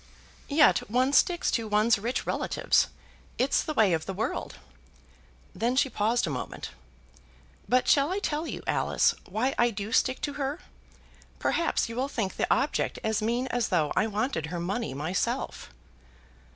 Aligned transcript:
"Yet 0.49 0.79
one 0.89 1.13
sticks 1.13 1.51
to 1.51 1.67
one's 1.67 1.99
rich 1.99 2.25
relatives. 2.25 2.87
It's 3.37 3.61
the 3.63 3.75
way 3.75 3.93
of 3.93 4.07
the 4.07 4.15
world." 4.15 4.55
Then 5.53 5.75
she 5.75 5.91
paused 5.91 6.25
a 6.25 6.31
moment. 6.31 6.71
"But 7.69 7.87
shall 7.87 8.11
I 8.11 8.17
tell 8.17 8.47
you, 8.47 8.63
Alice, 8.65 9.13
why 9.27 9.53
I 9.59 9.69
do 9.69 9.91
stick 9.91 10.19
to 10.21 10.33
her? 10.41 10.59
Perhaps 11.37 11.87
you'll 11.87 12.07
think 12.07 12.35
the 12.35 12.51
object 12.51 12.97
as 13.03 13.21
mean 13.21 13.45
as 13.51 13.67
though 13.67 13.93
I 13.95 14.07
wanted 14.07 14.47
her 14.47 14.59
money 14.59 14.95
myself." 14.95 15.69